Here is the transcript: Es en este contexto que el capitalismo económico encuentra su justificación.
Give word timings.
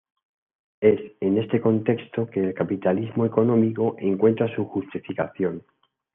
Es 0.79 0.99
en 1.19 1.37
este 1.37 1.61
contexto 1.61 2.27
que 2.27 2.39
el 2.43 2.55
capitalismo 2.55 3.23
económico 3.23 3.95
encuentra 3.99 4.47
su 4.55 4.65
justificación. 4.65 5.61